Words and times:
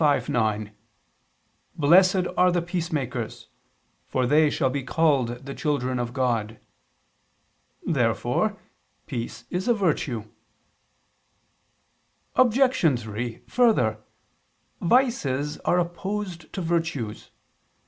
5:9: 0.01 0.71
"Blessed 1.75 2.25
are 2.35 2.51
the 2.51 2.63
peacemakers, 2.63 3.49
for 4.07 4.25
they 4.25 4.49
shall 4.49 4.71
be 4.71 4.81
called 4.81 5.45
the 5.45 5.53
children 5.53 5.99
of 5.99 6.11
God." 6.11 6.59
Therefore 7.85 8.57
peace 9.05 9.45
is 9.51 9.67
a 9.67 9.75
virtue. 9.75 10.23
Obj. 12.35 12.99
3: 13.03 13.43
Further, 13.47 13.99
vices 14.81 15.59
are 15.59 15.77
opposed 15.77 16.51
to 16.51 16.61
virtues. 16.63 17.29